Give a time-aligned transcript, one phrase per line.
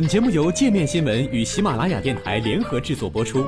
[0.00, 3.44] 本节目由界面新闻与喜马拉雅电台联合制作播出。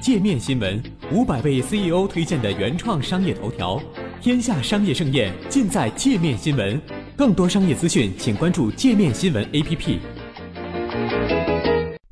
[0.00, 0.80] 界面新闻
[1.10, 3.82] 五百位 CEO 推荐的原创商业头条，
[4.20, 6.80] 天下商业盛宴尽在界面新闻。
[7.16, 9.98] 更多商业资讯，请关注界面新闻 APP。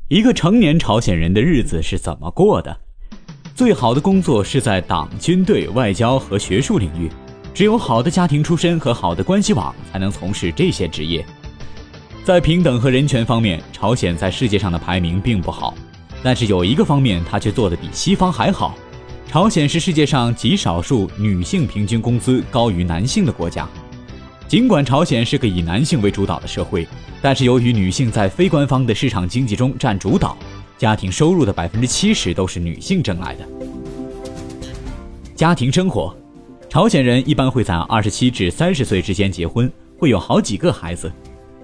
[0.08, 2.76] 一个成年朝鲜人的日子是怎么过的？
[3.54, 7.08] 最好的工作是在党、军队、外交和学术领域。
[7.54, 11.24] 只有好的家庭出身和好的关系网，才能从事这些职业。
[12.24, 15.74] 在平等和人权方面，朝鲜在世界上的排名并不好，
[16.22, 18.74] 但是有一个方面，它却做得比西方还好。
[19.28, 23.68] 朝鲜是世界上极少数女性平均工资高于男性的国家。
[24.46, 26.86] 尽管朝鲜是个以男性为主导的社会，
[27.20, 30.36] 但是由于女性在非官方的市场经济中占主导，
[30.78, 33.48] 家庭收入的百分之七十都是女性挣来的。
[35.34, 36.14] 家庭生活。
[36.72, 41.12] 朝鲜人一般会在二十七至三十岁之间结婚，会有好几个孩子。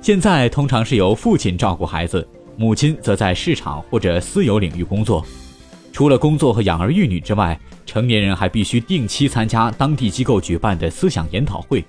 [0.02, 5.24] 现在通常是由父亲照顾孩子，母亲则在市场或者私有领域工作。
[5.95, 11.82] 除了工作和养儿育女之外，成年人还必须定期参加当地机构举办的思想研讨会。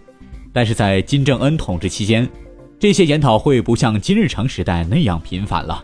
[0.54, 2.26] 但是在金正恩统治期间，
[2.80, 5.84] 这些研讨会不像金日成时代那样频繁了。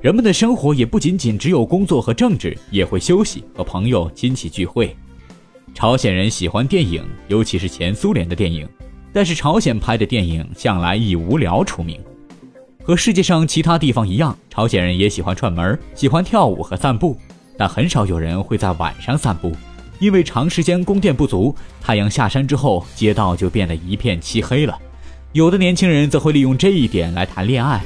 [0.00, 4.96] 人们的生活也不仅仅只有工作和政治，也会休息和朋友亲戚聚会。
[5.76, 8.66] 朝鲜人喜欢电影，尤其是前苏联的电影，
[9.12, 12.00] 但是朝鲜拍的电影向来以无聊出名。
[12.82, 17.14] 和世界上其他地方一样，朝鲜人也喜欢串门，喜欢跳舞和散步，
[17.58, 19.54] 但很少有人会在晚上散步，
[19.98, 24.78] 因为长时间供电不足，太阳下山之后，街道就变得一片漆黑了。
[25.32, 27.84] 有的年轻人则会利用这一点来谈恋爱。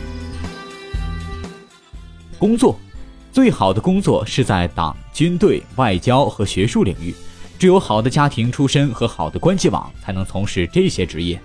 [2.38, 2.78] 工作，
[3.32, 7.12] 最好的工作是在党、军队、外交和学术领域。
[7.60, 11.38] 只有好的家庭出身和好的关系网，才能从事这些职业。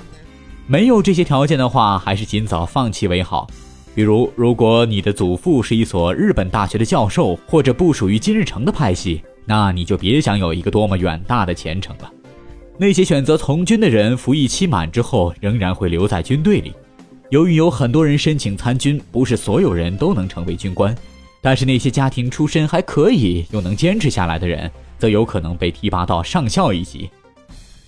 [0.65, 3.45] 没有这些条件的话，还是尽早放弃为好。
[3.93, 12.09] 比如，如果你的祖父是一所日本大学的教授，或者不属于金日成的派系，那你就别想有一个多么远大的前程了。
[12.77, 16.71] 那些选择从军的人，服役期满之后仍然会留在军队里。
[17.29, 20.95] 由于有很多人申请参军，不是所有人都能成为军官。
[21.41, 24.71] 但是那些家庭出身还可以又能坚持下来的人。
[24.97, 27.09] 则有可能被提拔到上校一级。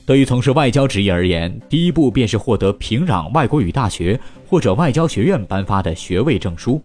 [0.06, 6.82] 对于从事外交职业而言，第一步便是获得平壤外国语大学或者外交学院颁发的学位证书。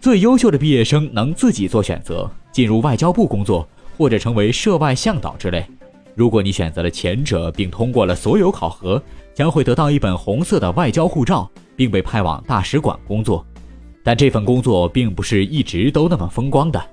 [0.00, 5.64] 最优秀的毕业生能自己做选择，进入外交部工作，或者成为涉外向导之类。
[6.14, 9.02] 如果你选择了前者，并通过了所有考核，
[9.32, 13.46] 将会得到一本红色的外交护照，并被派往大使馆工作。
[14.04, 16.84] 但这份工作并不是一直都那么风光的。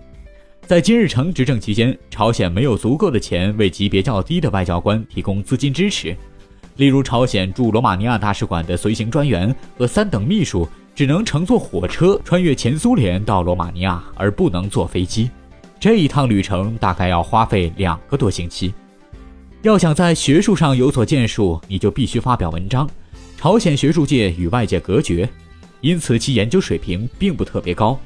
[0.69, 6.15] 在金日成执政期间，朝鲜没有足够的钱为级别较低的外交官提供资金支持。
[6.75, 15.31] 例如，朝鲜驻罗马尼亚大使馆的随行专员和三等秘书只能乘坐火车穿越前苏联到罗马尼亚，而不能坐飞机。
[15.79, 18.71] 这一趟旅程大概要花费两个多星期。
[19.63, 22.87] 要想在学术上有所建树，你就必须发表文章。
[23.37, 25.27] 朝鲜学术界与外界隔绝，
[25.81, 27.99] 因此其研究水平并不特别高。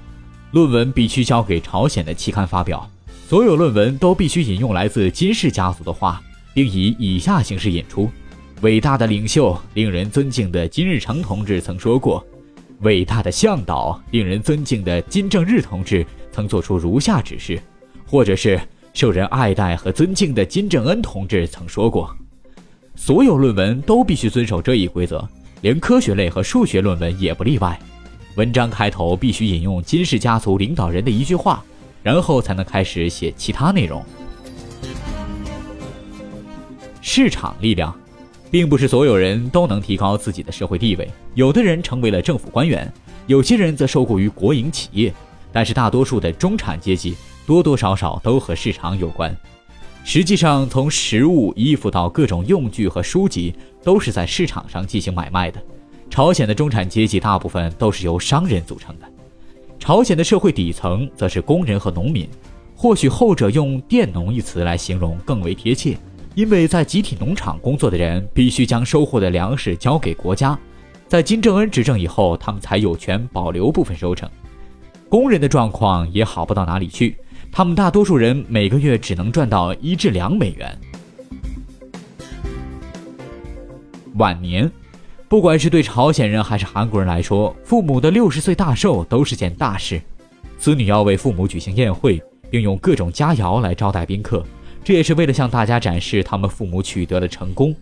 [0.53, 2.87] 论文必须交给朝鲜的期刊发表，
[3.27, 6.21] 所有论文都必须引用来自金氏家族的话，
[6.53, 8.07] 并以以下形式引出：
[8.61, 12.23] 伟大的领袖、令人尊敬的金日成同志曾说过；
[12.81, 17.57] 伟大的向导、令人尊敬的金正日同志曾做出如下指示；
[18.05, 18.61] 或者是
[18.93, 22.15] 受人爱戴和尊敬的金正恩同志曾说过。
[22.95, 25.27] 所有论文都必须遵守这一规则，
[25.61, 27.79] 连科学类和数学论文也不例外。
[28.35, 31.63] 文章开头必须引用金氏家族领导人的一句话，
[32.01, 34.03] 然后才能开始写其他内容。
[36.99, 37.95] 市场力量，
[38.49, 41.07] 并不是所有人都能提高自己的社会地位。
[41.35, 42.91] 有的人成为了政府官员，
[43.27, 45.13] 有些人则受雇于国营企业，
[45.51, 47.15] 但是大多数的中产阶级
[47.45, 49.35] 多多少少都和市场有关。
[50.03, 55.61] 实际上，从食物、衣服到各种用具和书籍，都是在市场上进行买卖的。
[56.13, 59.11] 朝鲜的中产阶级大部分都是由商人组成的，
[59.79, 62.29] 朝鲜的社会底层则是工人和农民，
[62.75, 65.97] 或许后者用“佃农”一词来形容更为贴切，
[66.35, 70.55] 因为在集体农场工作的人必须将收获的粮食交给国家，
[71.07, 74.29] 在金正恩执政以后，他们才有权保留部分收成。
[75.09, 77.17] 工人的状况也好不到哪里去，
[77.51, 80.79] 他们大多数人每个月只能赚到一至两美元。
[84.17, 84.71] 晚年。
[85.33, 89.99] 不管是对朝鲜人还是韩国人来说，父母的六十岁大寿都是件大事。
[90.59, 92.21] 子女要为父母举行宴会，
[92.51, 94.45] 并用各种佳肴来招待宾客，
[94.83, 97.75] 这也是为了向大家展示他们父母取得了成功。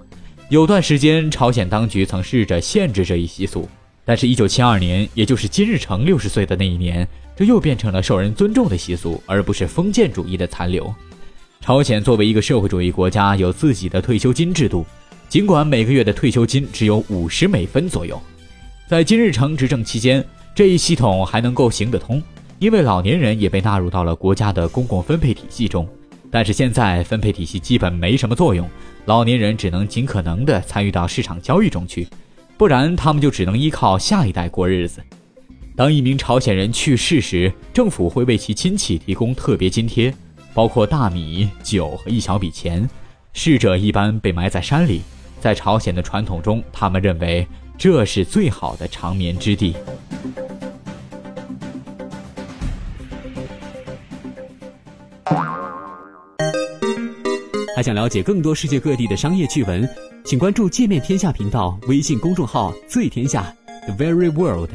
[0.48, 3.68] 有段时间，朝鲜当局曾试着限制这一习俗，
[4.06, 7.06] 但是1972年，也就是金日成六十岁的那一年，
[7.36, 10.90] 这又变成了受人尊重的习俗，而不是封建主义的残留。
[11.60, 14.86] 朝鲜作为一个社会主义国家，有自己的退休金制度，
[15.32, 18.22] 尽管每个月的退休金只有五十美分左右。
[18.86, 20.22] 在金日成执政期间，
[20.54, 22.22] 这一系统还能够行得通，
[22.60, 25.88] 因为老年人也被纳入到了国家的公共分配体系中。
[26.30, 28.70] 但是现在分配体系基本没什么作用，
[29.06, 32.06] 老年人只能尽可能的参与到市场交易中去，
[32.58, 35.02] 不然他们就只能依靠下一代过日子。
[35.78, 40.14] 当一名朝鲜人去世时，政府会为其亲戚提供特别津贴，
[40.54, 42.86] 包括大米、酒和一小笔钱。
[43.34, 45.00] 逝者一般被埋在山里，
[45.42, 47.46] 在朝鲜的传统中，他们认为
[47.76, 49.76] 这是最好的长眠之地。
[57.76, 59.90] 还想了解更多世界各地的商业趣闻，
[60.24, 63.52] 请关注“界面天下”频道微信公众号“最天下
[63.88, 64.70] The Very World”。